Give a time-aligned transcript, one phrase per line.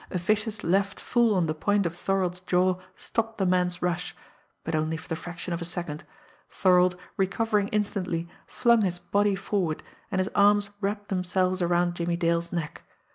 [0.09, 4.15] A vicious left full on the point of Thorold's jaw stopped the man's rush
[4.63, 6.05] but only for the fraction of a second.
[6.49, 12.51] Thorold, recovering instantly, flung his body forward, and his arms wrapped themselves around Jimmie Dale's
[12.51, 12.81] neck.